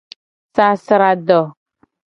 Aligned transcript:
Sasrado. 0.55 1.39